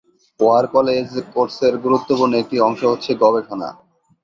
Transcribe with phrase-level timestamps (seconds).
[0.39, 3.69] War college কোর্সের গুরুত্বপূর্ণ একটি অংশ হচ্ছে গবেষণা।